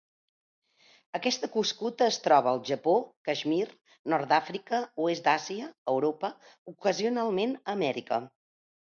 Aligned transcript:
Aquesta 1.17 1.49
cuscuta 1.55 2.07
es 2.11 2.15
troba 2.27 2.49
al 2.51 2.61
Japó, 2.69 2.95
Caixmir, 3.29 3.67
Nord 4.13 4.31
d'Àfrica, 4.31 4.79
oest 5.05 5.29
d'Àsia, 5.29 5.69
Europa, 5.95 6.33
ocasionalment 6.73 7.55
a 7.67 7.77
Amèrica. 7.79 8.21